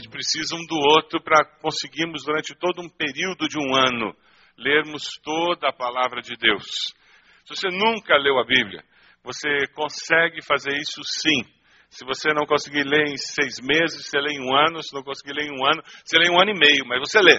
[0.00, 4.14] Gente precisa um do outro para conseguirmos, durante todo um período de um ano,
[4.56, 6.64] lermos toda a palavra de Deus.
[7.44, 8.84] Se você nunca leu a Bíblia,
[9.22, 11.44] você consegue fazer isso sim.
[11.90, 14.82] Se você não conseguir ler em seis meses, você lê em um ano.
[14.82, 17.00] Se não conseguir ler em um ano, você lê em um ano e meio, mas
[17.00, 17.38] você lê.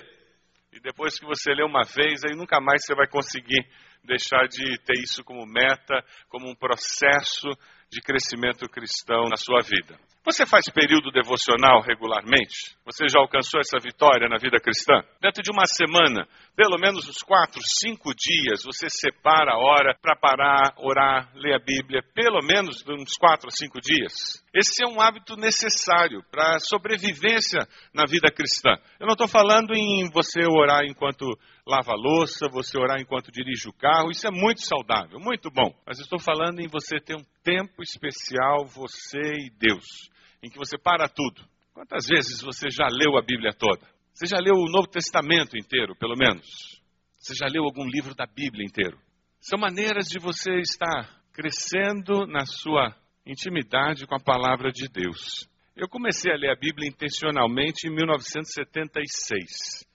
[0.71, 3.65] E depois que você lê uma vez, aí nunca mais você vai conseguir
[4.03, 7.47] deixar de ter isso como meta, como um processo
[7.89, 9.97] de crescimento cristão na sua vida.
[10.25, 12.77] Você faz período devocional regularmente?
[12.85, 15.03] Você já alcançou essa vitória na vida cristã?
[15.21, 16.25] Dentro de uma semana,
[16.55, 21.59] pelo menos uns quatro, cinco dias, você separa a hora para parar, orar, ler a
[21.59, 24.41] Bíblia, pelo menos uns quatro, cinco dias.
[24.55, 28.77] Esse é um hábito necessário para a sobrevivência na vida cristã.
[29.01, 31.25] Eu não estou falando em você orar enquanto
[31.67, 35.75] lava a louça, você orar enquanto dirige o carro, isso é muito saudável, muito bom.
[35.85, 40.12] Mas estou falando em você ter um tempo especial, você e Deus
[40.43, 41.41] em que você para tudo.
[41.73, 43.81] Quantas vezes você já leu a Bíblia toda?
[44.13, 46.79] Você já leu o Novo Testamento inteiro, pelo menos?
[47.17, 48.99] Você já leu algum livro da Bíblia inteiro?
[49.39, 52.93] São maneiras de você estar crescendo na sua
[53.25, 55.49] intimidade com a palavra de Deus.
[55.75, 59.87] Eu comecei a ler a Bíblia intencionalmente em 1976.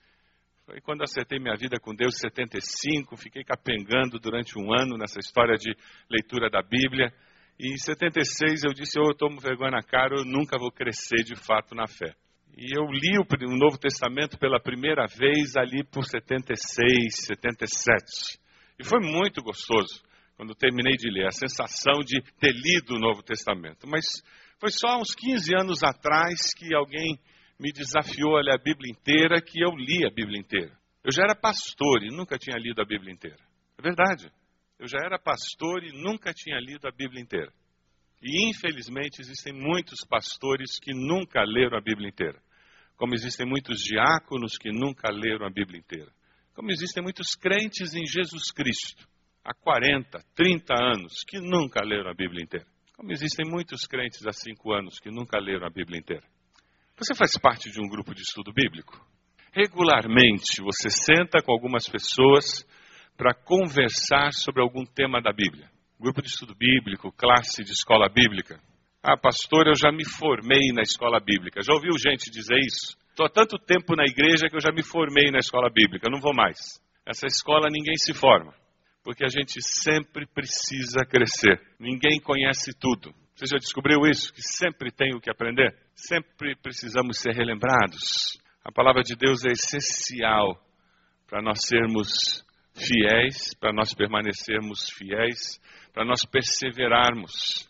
[0.65, 5.19] Foi quando acertei minha vida com Deus em 75, fiquei capengando durante um ano nessa
[5.19, 5.73] história de
[6.09, 7.13] leitura da Bíblia.
[7.59, 11.23] E em 76 eu disse, oh, eu tomo vergonha na cara, eu nunca vou crescer
[11.23, 12.15] de fato na fé.
[12.57, 16.55] E eu li o Novo Testamento pela primeira vez ali por 76,
[17.25, 18.39] 77.
[18.79, 20.01] E foi muito gostoso
[20.37, 23.85] quando terminei de ler, a sensação de ter lido o Novo Testamento.
[23.85, 24.05] Mas
[24.57, 27.19] foi só uns 15 anos atrás que alguém
[27.59, 30.71] me desafiou a ler a Bíblia inteira, que eu li a Bíblia inteira.
[31.03, 33.43] Eu já era pastor e nunca tinha lido a Bíblia inteira.
[33.77, 34.31] É verdade.
[34.79, 37.51] Eu já era pastor e nunca tinha lido a Bíblia inteira.
[38.23, 42.41] E infelizmente existem muitos pastores que nunca leram a Bíblia inteira.
[42.95, 46.11] Como existem muitos diáconos que nunca leram a Bíblia inteira.
[46.53, 49.07] Como existem muitos crentes em Jesus Cristo,
[49.43, 52.67] há 40, 30 anos, que nunca leram a Bíblia inteira.
[52.95, 56.25] Como existem muitos crentes há 5 anos que nunca leram a Bíblia inteira.
[56.97, 58.99] Você faz parte de um grupo de estudo bíblico?
[59.53, 62.65] Regularmente você senta com algumas pessoas
[63.19, 65.69] para conversar sobre algum tema da Bíblia.
[65.99, 68.57] Grupo de estudo bíblico, classe de escola bíblica.
[69.03, 71.61] Ah, pastor, eu já me formei na escola bíblica.
[71.61, 72.97] Já ouviu gente dizer isso?
[73.09, 76.21] Estou há tanto tempo na igreja que eu já me formei na escola bíblica, não
[76.21, 76.79] vou mais.
[77.05, 78.53] Essa escola ninguém se forma,
[79.03, 81.59] porque a gente sempre precisa crescer.
[81.77, 83.13] Ninguém conhece tudo.
[83.35, 84.33] Você já descobriu isso?
[84.33, 85.75] Que sempre tem o que aprender?
[85.93, 88.39] Sempre precisamos ser relembrados.
[88.63, 90.57] A palavra de Deus é essencial
[91.27, 92.47] para nós sermos
[92.79, 95.59] fiéis, para nós permanecermos fiéis,
[95.93, 97.67] para nós perseverarmos.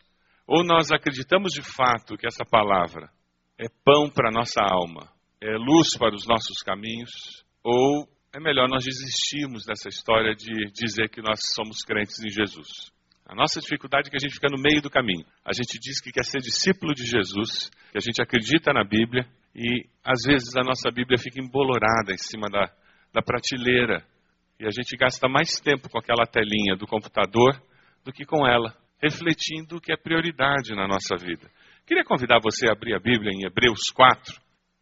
[0.48, 3.10] Ou nós acreditamos de fato que essa palavra
[3.58, 5.12] é pão para nossa alma,
[5.42, 11.10] é luz para os nossos caminhos, ou é melhor nós desistirmos dessa história de dizer
[11.10, 12.92] que nós somos crentes em Jesus.
[13.26, 15.26] A nossa dificuldade é que a gente fica no meio do caminho.
[15.46, 19.28] A gente diz que quer ser discípulo de Jesus, que a gente acredita na Bíblia
[19.56, 22.72] e às vezes a nossa Bíblia fica embolorada em cima da,
[23.14, 24.04] da prateleira
[24.60, 27.60] e a gente gasta mais tempo com aquela telinha do computador
[28.04, 31.50] do que com ela, refletindo o que é prioridade na nossa vida.
[31.88, 34.36] Queria convidar você a abrir a Bíblia em Hebreus 4.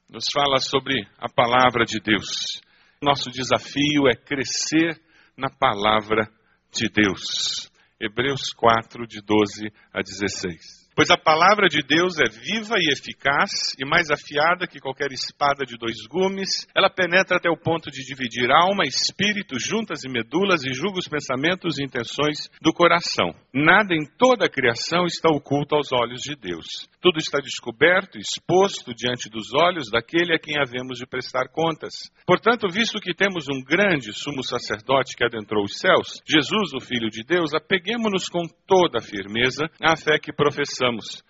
[0.09, 2.61] Nos fala sobre a palavra de Deus.
[3.01, 4.99] Nosso desafio é crescer
[5.37, 6.27] na palavra
[6.71, 7.69] de Deus.
[7.99, 10.76] Hebreus 4, de 12 a 16.
[10.97, 15.63] Pois a palavra de Deus é viva e eficaz, e mais afiada que qualquer espada
[15.63, 16.65] de dois gumes.
[16.75, 21.07] Ela penetra até o ponto de dividir alma, espírito, juntas e medulas, e julga os
[21.07, 23.31] pensamentos e intenções do coração.
[23.53, 26.65] Nada em toda a criação está oculto aos olhos de Deus.
[26.99, 31.93] Tudo está descoberto, exposto diante dos olhos daquele a quem havemos de prestar contas.
[32.25, 37.09] Portanto, visto que temos um grande sumo sacerdote que adentrou os céus, Jesus, o Filho
[37.09, 40.86] de Deus, apeguemos-nos com toda a firmeza à fé que professamos,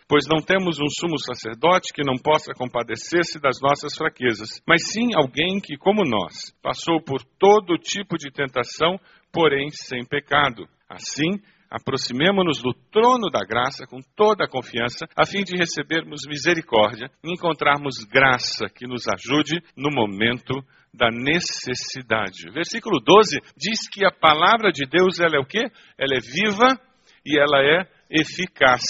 [0.07, 5.09] pois não temos um sumo sacerdote que não possa compadecer-se das nossas fraquezas, mas sim
[5.15, 8.99] alguém que, como nós, passou por todo tipo de tentação,
[9.31, 10.67] porém sem pecado.
[10.89, 11.39] Assim,
[11.69, 17.31] aproximemo-nos do trono da graça com toda a confiança, a fim de recebermos misericórdia e
[17.31, 20.63] encontrarmos graça que nos ajude no momento
[20.93, 22.49] da necessidade.
[22.53, 25.65] Versículo 12 diz que a palavra de Deus ela é o quê?
[25.97, 26.79] Ela é viva
[27.25, 28.81] e ela é eficaz.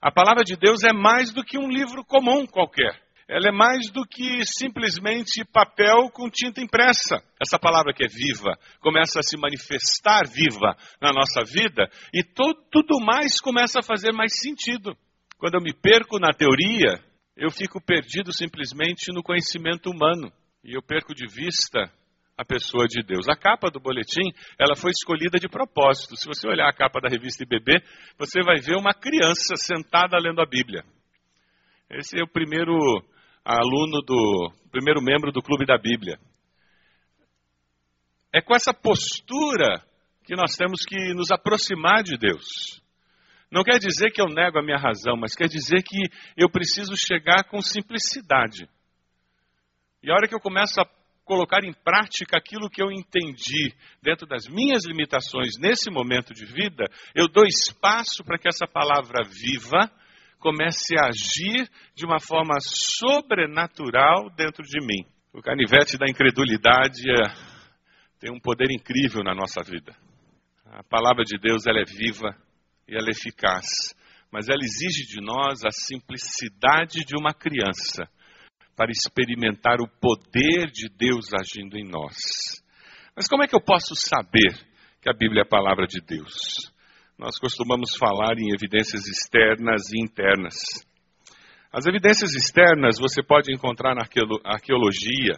[0.00, 3.90] A palavra de Deus é mais do que um livro comum qualquer ela é mais
[3.90, 7.20] do que simplesmente papel com tinta impressa.
[7.42, 13.00] Essa palavra que é viva começa a se manifestar viva na nossa vida e tudo
[13.04, 14.96] mais começa a fazer mais sentido.
[15.38, 17.02] Quando eu me perco na teoria,
[17.36, 20.32] eu fico perdido simplesmente no conhecimento humano
[20.62, 21.92] e eu perco de vista
[22.36, 23.28] a pessoa de Deus.
[23.28, 26.16] A capa do boletim, ela foi escolhida de propósito.
[26.16, 27.82] Se você olhar a capa da revista IBB,
[28.18, 30.84] você vai ver uma criança sentada lendo a Bíblia.
[31.90, 32.74] Esse é o primeiro
[33.44, 36.18] aluno do primeiro membro do Clube da Bíblia.
[38.34, 39.82] É com essa postura
[40.24, 42.82] que nós temos que nos aproximar de Deus.
[43.50, 45.96] Não quer dizer que eu nego a minha razão, mas quer dizer que
[46.36, 48.68] eu preciso chegar com simplicidade.
[50.02, 50.84] E a hora que eu começo a
[51.26, 56.84] colocar em prática aquilo que eu entendi dentro das minhas limitações nesse momento de vida,
[57.14, 59.90] eu dou espaço para que essa palavra viva
[60.38, 65.04] comece a agir de uma forma sobrenatural dentro de mim.
[65.32, 67.34] O canivete da incredulidade é,
[68.20, 69.94] tem um poder incrível na nossa vida.
[70.64, 72.36] A palavra de Deus ela é viva
[72.86, 73.66] e ela é eficaz,
[74.30, 78.08] mas ela exige de nós a simplicidade de uma criança
[78.76, 82.16] para experimentar o poder de Deus agindo em nós.
[83.16, 84.52] Mas como é que eu posso saber
[85.00, 86.76] que a Bíblia é a palavra de Deus?
[87.18, 90.54] nós costumamos falar em evidências externas e internas.
[91.72, 94.02] As evidências externas você pode encontrar na
[94.44, 95.32] arqueologia,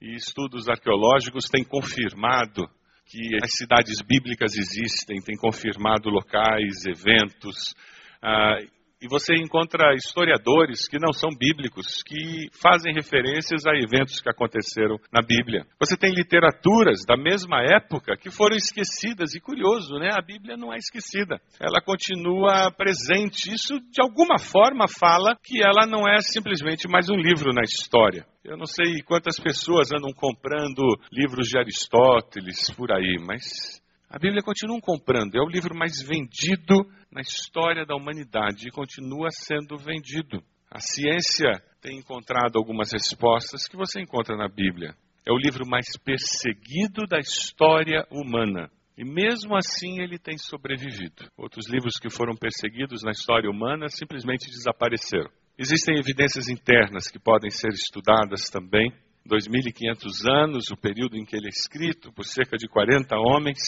[0.00, 2.66] e estudos arqueológicos têm confirmado
[3.06, 7.74] que as cidades bíblicas existem, têm confirmado locais, eventos,
[8.22, 8.56] ah,
[9.00, 14.96] e você encontra historiadores que não são bíblicos, que fazem referências a eventos que aconteceram
[15.12, 15.64] na Bíblia.
[15.78, 20.10] Você tem literaturas da mesma época que foram esquecidas, e curioso, né?
[20.12, 21.40] A Bíblia não é esquecida.
[21.58, 23.52] Ela continua presente.
[23.52, 28.26] Isso, de alguma forma, fala que ela não é simplesmente mais um livro na história.
[28.44, 33.79] Eu não sei quantas pessoas andam comprando livros de Aristóteles por aí, mas
[34.10, 39.28] a Bíblia continua comprando, é o livro mais vendido na história da humanidade e continua
[39.30, 40.42] sendo vendido.
[40.68, 44.96] A ciência tem encontrado algumas respostas que você encontra na Bíblia.
[45.24, 48.68] É o livro mais perseguido da história humana.
[48.98, 51.30] E mesmo assim ele tem sobrevivido.
[51.38, 55.30] Outros livros que foram perseguidos na história humana simplesmente desapareceram.
[55.56, 58.92] Existem evidências internas que podem ser estudadas também.
[59.28, 63.58] 2.500 anos, o período em que ele é escrito, por cerca de 40 homens,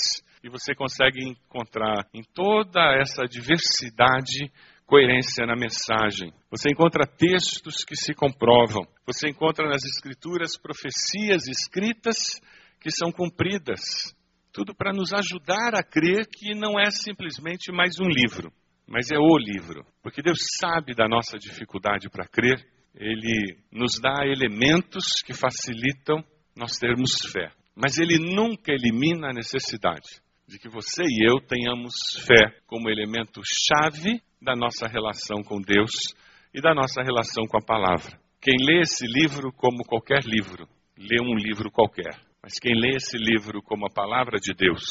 [0.43, 4.51] e você consegue encontrar em toda essa diversidade
[4.87, 6.33] coerência na mensagem.
[6.51, 8.87] Você encontra textos que se comprovam.
[9.07, 12.17] Você encontra nas escrituras profecias escritas
[12.81, 13.81] que são cumpridas.
[14.53, 18.53] Tudo para nos ajudar a crer que não é simplesmente mais um livro,
[18.87, 19.87] mas é o livro.
[20.03, 22.63] Porque Deus sabe da nossa dificuldade para crer,
[22.95, 26.23] Ele nos dá elementos que facilitam
[26.57, 27.51] nós termos fé.
[27.75, 31.95] Mas Ele nunca elimina a necessidade de que você e eu tenhamos
[32.27, 35.91] fé como elemento chave da nossa relação com Deus
[36.53, 38.21] e da nossa relação com a palavra.
[38.41, 40.69] Quem lê esse livro como qualquer livro,
[40.99, 42.21] lê um livro qualquer.
[42.43, 44.83] Mas quem lê esse livro como a palavra de Deus,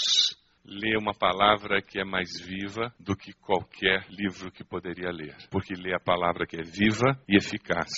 [0.65, 5.73] lê uma palavra que é mais viva do que qualquer livro que poderia ler, porque
[5.73, 7.89] lê a palavra que é viva e eficaz.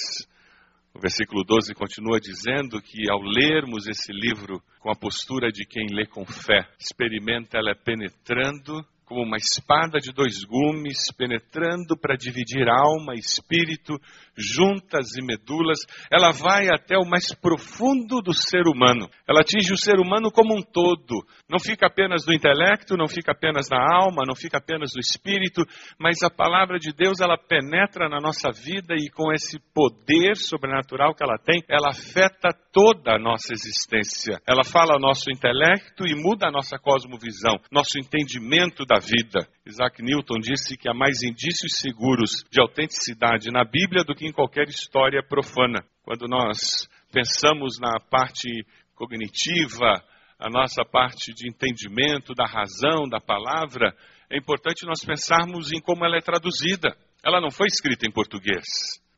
[0.93, 5.87] O versículo 12 continua dizendo que ao lermos esse livro com a postura de quem
[5.91, 12.67] lê com fé, experimenta ela penetrando como uma espada de dois gumes, penetrando para dividir
[12.69, 13.99] alma, espírito,
[14.37, 15.79] juntas e medulas,
[16.11, 19.09] ela vai até o mais profundo do ser humano.
[19.27, 21.25] Ela atinge o ser humano como um todo.
[21.49, 25.63] Não fica apenas no intelecto, não fica apenas na alma, não fica apenas no espírito,
[25.99, 31.13] mas a palavra de Deus, ela penetra na nossa vida e com esse poder sobrenatural
[31.13, 34.39] que ela tem, ela afeta toda a nossa existência.
[34.47, 39.47] Ela fala ao nosso intelecto e muda a nossa cosmovisão, nosso entendimento da vida.
[39.65, 44.31] Isaac Newton disse que há mais indícios seguros de autenticidade na Bíblia do que em
[44.31, 45.85] qualquer história profana.
[46.03, 48.49] Quando nós pensamos na parte
[48.93, 50.03] cognitiva,
[50.37, 53.95] a nossa parte de entendimento da razão, da palavra,
[54.29, 56.93] é importante nós pensarmos em como ela é traduzida.
[57.25, 58.65] Ela não foi escrita em português.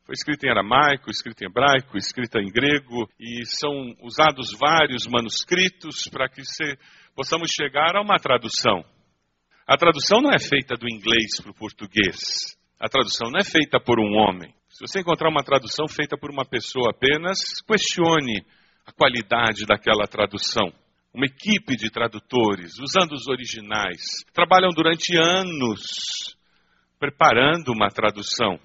[0.04, 6.04] Foi escrita em aramaico, escrita em hebraico, escrita em grego, e são usados vários manuscritos
[6.08, 6.78] para que se,
[7.16, 8.84] possamos chegar a uma tradução.
[9.66, 12.56] A tradução não é feita do inglês para o português.
[12.78, 14.54] A tradução não é feita por um homem.
[14.68, 18.46] Se você encontrar uma tradução feita por uma pessoa apenas, questione
[18.86, 20.72] a qualidade daquela tradução.
[21.12, 26.36] Uma equipe de tradutores, usando os originais, trabalham durante anos
[26.96, 28.60] preparando uma tradução.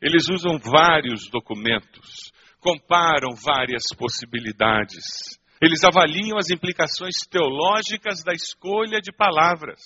[0.00, 5.38] Eles usam vários documentos, comparam várias possibilidades.
[5.60, 9.78] Eles avaliam as implicações teológicas da escolha de palavras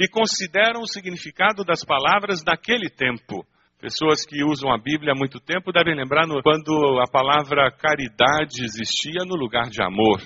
[0.00, 3.44] e consideram o significado das palavras naquele tempo.
[3.78, 9.26] Pessoas que usam a Bíblia há muito tempo devem lembrar quando a palavra caridade existia
[9.26, 10.20] no lugar de amor.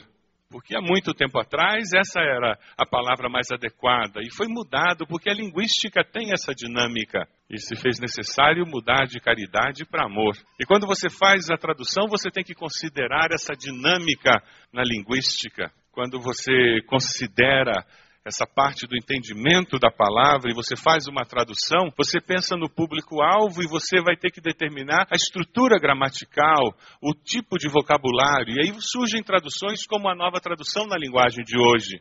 [0.48, 5.28] Porque há muito tempo atrás essa era a palavra mais adequada e foi mudado porque
[5.28, 10.36] a linguística tem essa dinâmica e se fez necessário mudar de caridade para amor.
[10.60, 14.40] E quando você faz a tradução, você tem que considerar essa dinâmica
[14.72, 15.72] na linguística.
[15.90, 17.84] Quando você considera
[18.26, 23.62] essa parte do entendimento da palavra e você faz uma tradução, você pensa no público-alvo
[23.62, 28.54] e você vai ter que determinar a estrutura gramatical, o tipo de vocabulário.
[28.54, 32.00] E aí surgem traduções como a nova tradução na linguagem de hoje.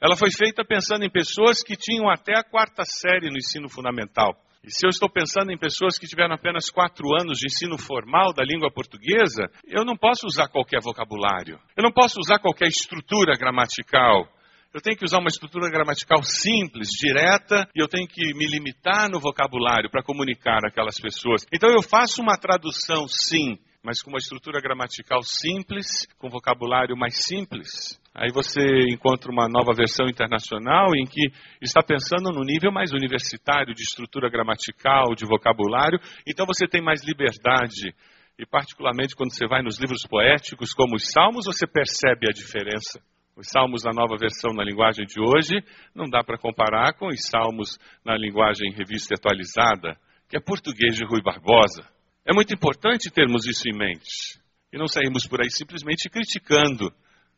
[0.00, 4.34] Ela foi feita pensando em pessoas que tinham até a quarta série no ensino fundamental.
[4.64, 8.32] E se eu estou pensando em pessoas que tiveram apenas quatro anos de ensino formal
[8.32, 11.60] da língua portuguesa, eu não posso usar qualquer vocabulário.
[11.76, 14.26] Eu não posso usar qualquer estrutura gramatical.
[14.72, 19.10] Eu tenho que usar uma estrutura gramatical simples, direta, e eu tenho que me limitar
[19.10, 21.44] no vocabulário para comunicar aquelas pessoas.
[21.52, 27.16] Então eu faço uma tradução, sim, mas com uma estrutura gramatical simples, com vocabulário mais
[27.16, 28.00] simples.
[28.14, 33.74] Aí você encontra uma nova versão internacional em que está pensando no nível mais universitário
[33.74, 37.92] de estrutura gramatical, de vocabulário, então você tem mais liberdade.
[38.38, 43.00] E particularmente quando você vai nos livros poéticos, como os Salmos, você percebe a diferença.
[43.40, 47.22] Os salmos na nova versão na linguagem de hoje não dá para comparar com os
[47.22, 49.96] salmos na linguagem revista atualizada,
[50.28, 51.88] que é português de Rui Barbosa.
[52.22, 54.38] É muito importante termos isso em mente
[54.70, 56.92] e não sairmos por aí simplesmente criticando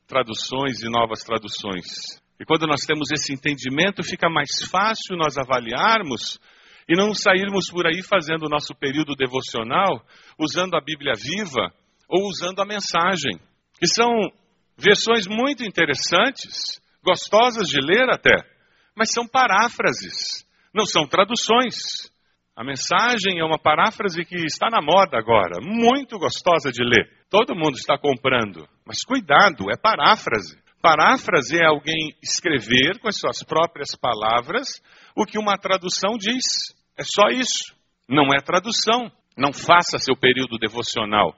[0.08, 1.86] traduções e novas traduções.
[2.40, 6.40] E quando nós temos esse entendimento, fica mais fácil nós avaliarmos
[6.88, 10.04] e não sairmos por aí fazendo o nosso período devocional
[10.36, 11.72] usando a Bíblia viva
[12.08, 13.38] ou usando a mensagem,
[13.78, 14.10] que são
[14.82, 18.34] versões muito interessantes, gostosas de ler até,
[18.96, 22.10] mas são paráfrases, não são traduções.
[22.54, 27.08] A mensagem é uma paráfrase que está na moda agora, muito gostosa de ler.
[27.30, 30.60] Todo mundo está comprando, mas cuidado, é paráfrase.
[30.82, 34.66] Paráfrase é alguém escrever com as suas próprias palavras
[35.16, 36.74] o que uma tradução diz.
[36.98, 37.74] É só isso.
[38.08, 39.10] Não é tradução.
[39.36, 41.34] Não faça seu período devocional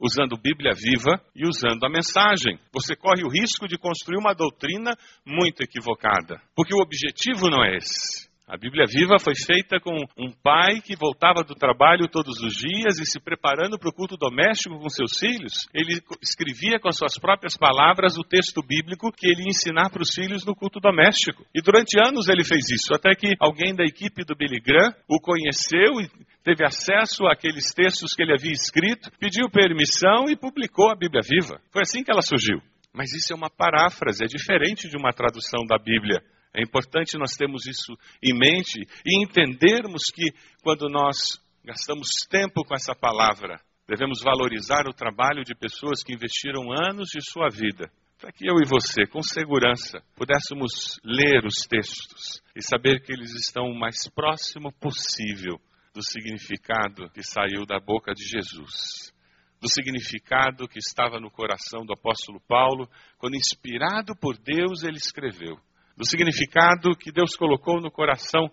[0.00, 2.58] usando Bíblia viva e usando a mensagem.
[2.72, 7.76] Você corre o risco de construir uma doutrina muito equivocada, porque o objetivo não é
[7.76, 8.25] esse.
[8.48, 12.96] A Bíblia Viva foi feita com um pai que voltava do trabalho todos os dias
[13.00, 15.66] e se preparando para o culto doméstico com seus filhos.
[15.74, 20.00] Ele escrevia com as suas próprias palavras o texto bíblico que ele ia ensinar para
[20.00, 21.44] os filhos no culto doméstico.
[21.52, 25.20] E durante anos ele fez isso, até que alguém da equipe do Billy Graham o
[25.20, 26.08] conheceu e
[26.44, 31.60] teve acesso àqueles textos que ele havia escrito, pediu permissão e publicou a Bíblia Viva.
[31.72, 32.62] Foi assim que ela surgiu.
[32.94, 36.22] Mas isso é uma paráfrase, é diferente de uma tradução da Bíblia.
[36.56, 40.32] É importante nós termos isso em mente e entendermos que
[40.62, 41.16] quando nós
[41.62, 47.20] gastamos tempo com essa palavra, devemos valorizar o trabalho de pessoas que investiram anos de
[47.30, 47.90] sua vida.
[48.18, 53.34] Para que eu e você, com segurança, pudéssemos ler os textos e saber que eles
[53.34, 55.60] estão o mais próximo possível
[55.92, 59.12] do significado que saiu da boca de Jesus,
[59.60, 65.58] do significado que estava no coração do apóstolo Paulo, quando inspirado por Deus ele escreveu,
[65.96, 68.50] do significado que Deus colocou no coração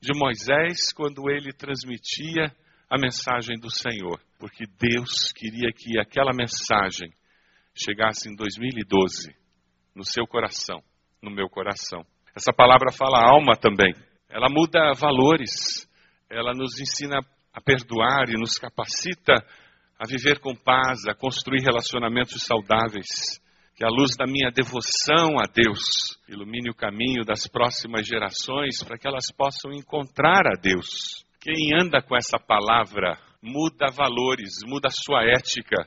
[0.00, 2.52] de Moisés quando ele transmitia
[2.90, 7.10] a mensagem do Senhor, porque Deus queria que aquela mensagem
[7.74, 9.34] chegasse em 2012
[9.94, 10.82] no seu coração,
[11.22, 12.04] no meu coração.
[12.36, 13.94] Essa palavra fala alma também.
[14.28, 15.88] Ela muda valores,
[16.28, 17.18] ela nos ensina
[17.52, 19.34] a perdoar e nos capacita
[19.98, 23.40] a viver com paz, a construir relacionamentos saudáveis.
[23.82, 28.96] Que a luz da minha devoção a Deus ilumine o caminho das próximas gerações para
[28.96, 31.26] que elas possam encontrar a Deus.
[31.40, 35.84] Quem anda com essa palavra muda valores, muda sua ética,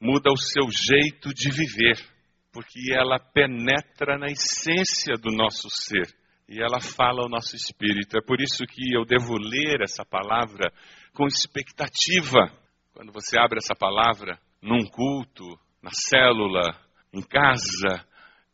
[0.00, 2.04] muda o seu jeito de viver,
[2.52, 6.12] porque ela penetra na essência do nosso ser
[6.48, 8.18] e ela fala ao nosso espírito.
[8.18, 10.68] É por isso que eu devo ler essa palavra
[11.12, 12.50] com expectativa.
[12.92, 15.44] Quando você abre essa palavra num culto,
[15.80, 16.83] na célula,
[17.14, 18.04] em casa,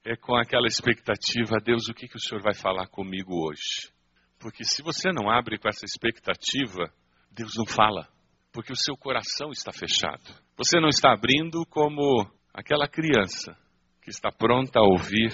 [0.04, 3.90] é com aquela expectativa, Deus, o que, que o Senhor vai falar comigo hoje?
[4.38, 6.92] Porque se você não abre com essa expectativa,
[7.30, 8.08] Deus não fala
[8.52, 10.22] porque o seu coração está fechado.
[10.56, 13.56] Você não está abrindo como aquela criança
[14.02, 15.32] que está pronta a ouvir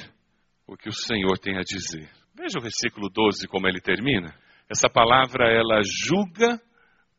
[0.66, 2.10] o que o Senhor tem a dizer.
[2.34, 4.34] Veja o versículo 12 como ele termina.
[4.68, 6.60] Essa palavra ela julga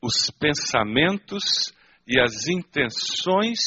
[0.02, 1.74] os pensamentos
[2.06, 3.60] e as intenções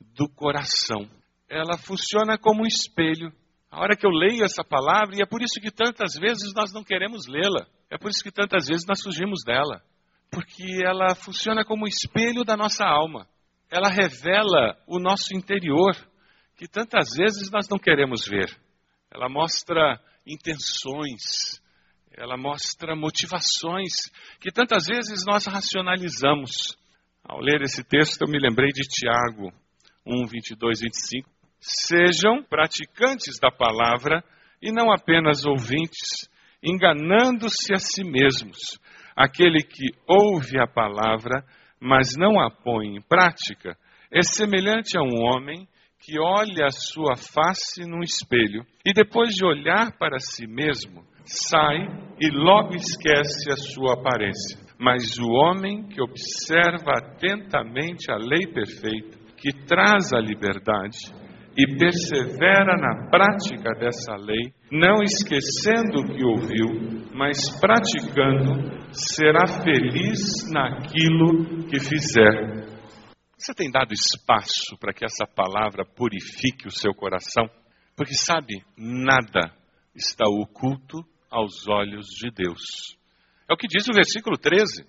[0.00, 1.08] do coração.
[1.54, 3.32] Ela funciona como um espelho.
[3.70, 6.72] A hora que eu leio essa palavra, e é por isso que tantas vezes nós
[6.72, 9.82] não queremos lê-la, é por isso que tantas vezes nós fugimos dela
[10.34, 13.28] porque ela funciona como espelho da nossa alma.
[13.70, 15.94] Ela revela o nosso interior,
[16.56, 18.50] que tantas vezes nós não queremos ver.
[19.12, 21.62] Ela mostra intenções,
[22.10, 23.92] ela mostra motivações,
[24.40, 26.76] que tantas vezes nós racionalizamos.
[27.22, 29.52] Ao ler esse texto, eu me lembrei de Tiago
[30.04, 31.30] 1, 22, 25.
[31.66, 34.22] Sejam praticantes da palavra
[34.60, 36.28] e não apenas ouvintes,
[36.62, 38.58] enganando-se a si mesmos.
[39.16, 41.42] Aquele que ouve a palavra,
[41.80, 43.78] mas não a põe em prática,
[44.12, 45.66] é semelhante a um homem
[46.00, 51.78] que olha a sua face num espelho e depois de olhar para si mesmo, sai
[52.20, 54.58] e logo esquece a sua aparência.
[54.78, 61.23] Mas o homem que observa atentamente a lei perfeita, que traz a liberdade,
[61.56, 70.50] e persevera na prática dessa lei, não esquecendo o que ouviu, mas praticando, será feliz
[70.50, 72.64] naquilo que fizer.
[73.38, 77.48] Você tem dado espaço para que essa palavra purifique o seu coração?
[77.96, 79.54] Porque sabe, nada
[79.94, 82.96] está oculto aos olhos de Deus.
[83.48, 84.86] É o que diz o versículo 13,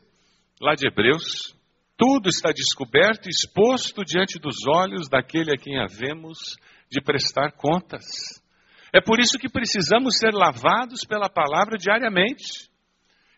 [0.62, 1.55] lá de Hebreus.
[1.98, 6.38] Tudo está descoberto e exposto diante dos olhos daquele a quem havemos
[6.92, 8.04] de prestar contas.
[8.94, 12.70] É por isso que precisamos ser lavados pela palavra diariamente,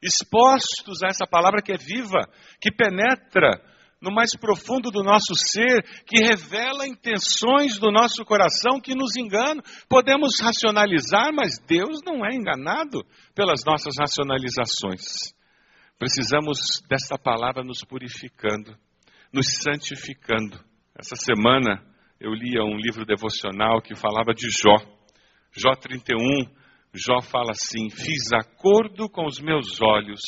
[0.02, 2.28] expostos a essa palavra que é viva,
[2.60, 3.62] que penetra
[4.02, 9.64] no mais profundo do nosso ser, que revela intenções do nosso coração que nos enganam.
[9.90, 15.36] Podemos racionalizar, mas Deus não é enganado pelas nossas racionalizações.
[15.98, 18.78] Precisamos desta palavra nos purificando,
[19.34, 20.64] nos santificando.
[20.96, 21.84] Essa semana
[22.20, 24.76] eu lia um livro devocional que falava de Jó.
[25.52, 26.20] Jó 31,
[26.94, 30.22] Jó fala assim: Fiz acordo com os meus olhos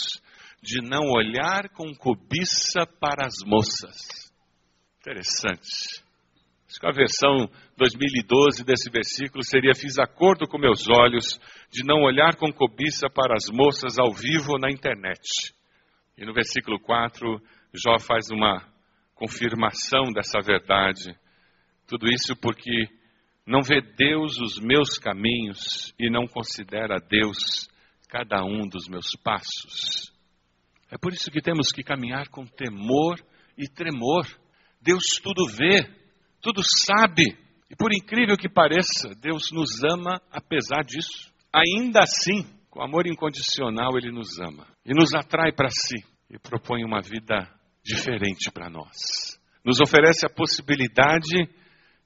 [0.60, 4.34] de não olhar com cobiça para as moças.
[5.01, 6.03] Interessante.
[6.67, 11.39] Acho que a versão 2012 desse versículo seria: Fiz acordo com meus olhos
[11.71, 15.21] de não olhar com cobiça para as moças ao vivo na internet.
[16.19, 17.41] E no versículo 4,
[17.73, 18.62] Jó faz uma
[19.15, 21.17] confirmação dessa verdade.
[21.88, 22.89] Tudo isso porque
[23.47, 27.69] não vê Deus os meus caminhos e não considera Deus
[28.10, 30.12] cada um dos meus passos.
[30.91, 33.17] É por isso que temos que caminhar com temor
[33.58, 34.27] e tremor.
[34.82, 35.89] Deus tudo vê,
[36.41, 37.38] tudo sabe.
[37.69, 41.32] E por incrível que pareça, Deus nos ama apesar disso.
[41.53, 42.43] Ainda assim,
[42.80, 45.98] com amor incondicional, Ele nos ama e nos atrai para si
[46.30, 47.46] e propõe uma vida
[47.84, 49.38] diferente para nós.
[49.65, 51.46] Nos oferece a possibilidade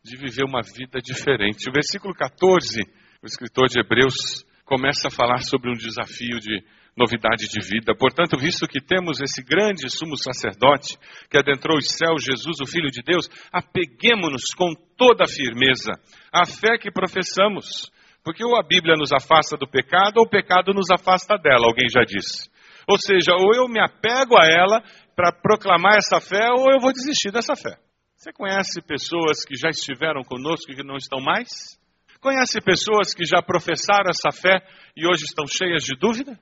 [0.03, 1.69] de viver uma vida diferente.
[1.69, 2.81] O versículo 14,
[3.21, 6.63] o escritor de Hebreus começa a falar sobre um desafio de
[6.97, 7.93] novidade de vida.
[7.95, 10.97] Portanto, visto que temos esse grande sumo sacerdote
[11.29, 15.91] que adentrou os céus, Jesus, o Filho de Deus, apeguemos-nos com toda a firmeza
[16.31, 17.92] à fé que professamos.
[18.23, 21.89] Porque ou a Bíblia nos afasta do pecado, ou o pecado nos afasta dela, alguém
[21.89, 22.49] já disse.
[22.87, 24.81] Ou seja, ou eu me apego a ela
[25.15, 27.77] para proclamar essa fé, ou eu vou desistir dessa fé.
[28.15, 31.77] Você conhece pessoas que já estiveram conosco e que não estão mais?
[32.21, 36.39] Conhece pessoas que já professaram essa fé e hoje estão cheias de dúvida?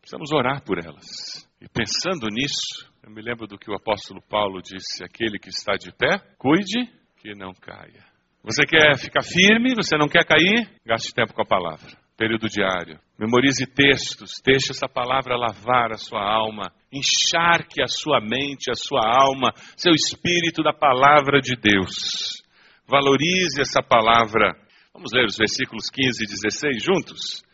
[0.00, 1.46] Precisamos orar por elas.
[1.60, 5.74] E pensando nisso, eu me lembro do que o apóstolo Paulo disse: aquele que está
[5.74, 8.06] de pé, cuide que não caia.
[8.42, 10.68] Você quer ficar firme, você não quer cair?
[10.86, 11.90] Gaste tempo com a palavra.
[12.16, 12.98] Período diário.
[13.18, 19.02] Memorize textos, deixe essa palavra lavar a sua alma, encharque a sua mente, a sua
[19.02, 22.42] alma, seu espírito da palavra de Deus.
[22.86, 24.56] Valorize essa palavra.
[24.94, 27.44] Vamos ler os versículos 15 e 16 juntos?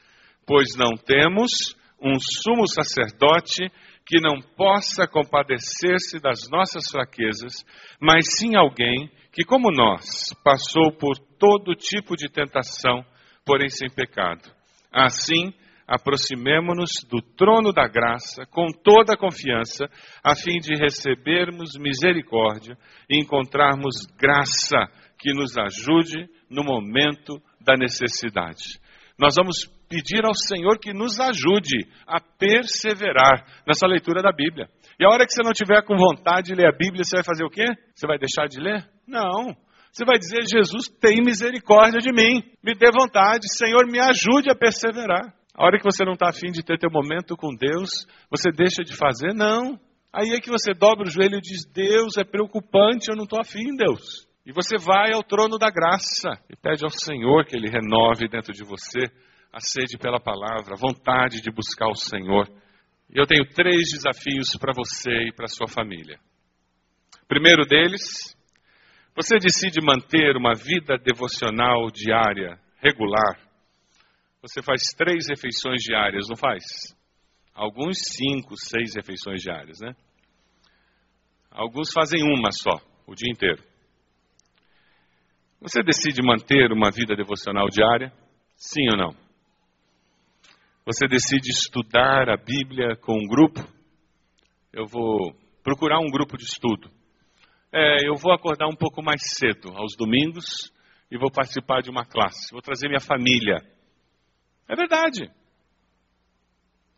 [0.47, 3.71] Pois não temos um sumo sacerdote
[4.07, 7.65] que não possa compadecer-se das nossas fraquezas,
[8.01, 13.05] mas sim alguém que, como nós, passou por todo tipo de tentação,
[13.45, 14.43] porém sem pecado.
[14.93, 15.53] Assim,
[15.87, 19.87] aproximemo-nos do trono da graça com toda a confiança,
[20.23, 22.77] a fim de recebermos misericórdia
[23.09, 24.87] e encontrarmos graça
[25.19, 28.79] que nos ajude no momento da necessidade.
[29.19, 29.57] Nós vamos
[29.89, 34.69] pedir ao Senhor que nos ajude a perseverar nessa leitura da Bíblia.
[34.99, 37.25] E a hora que você não tiver com vontade de ler a Bíblia, você vai
[37.25, 37.65] fazer o quê?
[37.95, 38.89] Você vai deixar de ler?
[39.07, 39.55] Não.
[39.93, 44.55] Você vai dizer: Jesus, tem misericórdia de mim, me dê vontade, Senhor, me ajude a
[44.57, 45.33] perseverar.
[45.57, 47.91] A hora que você não está afim de ter teu momento com Deus,
[48.29, 49.33] você deixa de fazer?
[49.33, 49.79] Não.
[50.13, 53.41] Aí é que você dobra o joelho e diz: Deus, é preocupante, eu não estou
[53.41, 54.27] afim, Deus.
[54.47, 58.53] E você vai ao trono da graça e pede ao Senhor que Ele renove dentro
[58.53, 59.01] de você
[59.51, 62.47] a sede pela palavra, a vontade de buscar o Senhor.
[63.09, 66.19] E eu tenho três desafios para você e para sua família.
[67.27, 68.37] Primeiro deles,
[69.17, 73.39] você decide manter uma vida devocional diária, regular.
[74.43, 76.65] Você faz três refeições diárias, não faz?
[77.55, 79.95] Alguns cinco, seis refeições diárias, né?
[81.51, 83.74] Alguns fazem uma só, o dia inteiro.
[85.61, 88.13] Você decide manter uma vida devocional diária?
[88.57, 89.25] Sim ou não?
[90.87, 93.61] Você decide estudar a Bíblia com um grupo?
[94.73, 96.91] Eu vou procurar um grupo de estudo.
[97.73, 100.71] É, eu vou acordar um pouco mais cedo, aos domingos,
[101.11, 102.53] e vou participar de uma classe.
[102.53, 103.63] Vou trazer minha família.
[104.69, 105.31] É verdade.